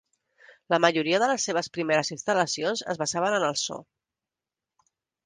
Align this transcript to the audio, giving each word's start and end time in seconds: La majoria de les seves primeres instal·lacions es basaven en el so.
La 0.73 0.77
majoria 0.85 1.19
de 1.23 1.27
les 1.31 1.43
seves 1.49 1.69
primeres 1.77 2.09
instal·lacions 2.15 2.81
es 2.95 3.01
basaven 3.03 3.37
en 3.41 3.47
el 3.51 3.57
so. 3.65 3.79